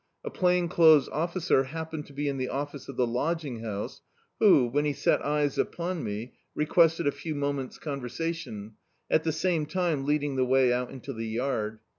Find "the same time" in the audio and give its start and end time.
9.23-10.07